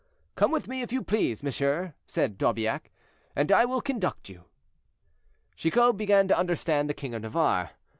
[0.35, 2.89] "Come with me, if you please, monsieur," said D'Aubiac,
[3.35, 4.45] "and I will conduct you."
[5.55, 7.73] Chicot began to understand the king of Navarre.